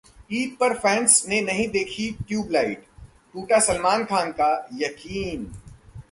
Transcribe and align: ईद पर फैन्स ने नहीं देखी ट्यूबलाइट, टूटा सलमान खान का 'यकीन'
ईद 0.33 0.55
पर 0.59 0.73
फैन्स 0.73 1.27
ने 1.27 1.41
नहीं 1.41 1.67
देखी 1.67 2.09
ट्यूबलाइट, 2.27 2.85
टूटा 3.33 3.59
सलमान 3.59 4.05
खान 4.05 4.31
का 4.31 4.49
'यकीन' 4.73 5.45